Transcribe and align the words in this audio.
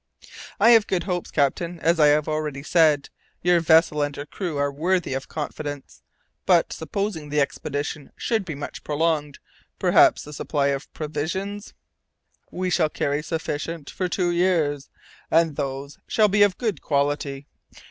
"I 0.59 0.71
have 0.71 0.87
good 0.87 1.03
hopes, 1.03 1.29
captain, 1.29 1.79
as 1.79 1.99
I 1.99 2.07
have 2.07 2.27
already 2.27 2.63
said. 2.63 3.09
Your 3.43 3.59
vessel 3.59 4.01
and 4.01 4.15
her 4.15 4.25
crew 4.25 4.57
are 4.57 4.71
worthy 4.71 5.13
of 5.13 5.27
confidence. 5.27 6.01
But, 6.47 6.73
supposing 6.73 7.29
the 7.29 7.39
expedition 7.39 8.11
should 8.17 8.43
be 8.43 8.55
much 8.55 8.83
prolonged, 8.83 9.37
perhaps 9.77 10.23
the 10.23 10.33
supply 10.33 10.69
of 10.69 10.91
provisions" 10.95 11.75
"We 12.59 12.71
shall 12.71 12.89
carry 12.89 13.21
sufficient 13.21 13.91
for 13.91 14.07
two 14.09 14.31
years, 14.31 14.89
and 15.29 15.55
those 15.55 15.99
shall 16.07 16.29
be 16.29 16.41
of 16.41 16.57
good 16.57 16.81
quality. 16.81 17.45